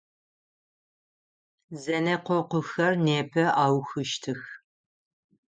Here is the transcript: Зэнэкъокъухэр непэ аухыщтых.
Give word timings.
Зэнэкъокъухэр 1.81 2.93
непэ 3.05 3.45
аухыщтых. 3.63 4.41